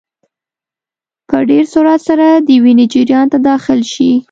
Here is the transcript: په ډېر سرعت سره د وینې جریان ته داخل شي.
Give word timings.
په 1.29 1.37
ډېر 1.49 1.65
سرعت 1.73 2.01
سره 2.09 2.27
د 2.47 2.49
وینې 2.63 2.85
جریان 2.93 3.25
ته 3.31 3.37
داخل 3.49 3.79
شي. 3.93 4.11